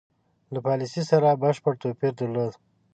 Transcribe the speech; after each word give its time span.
له 0.53 0.59
پالیسی 0.65 1.01
سره 1.11 1.39
بشپړ 1.43 1.73
توپیر 1.83 2.11
درلود. 2.19 2.53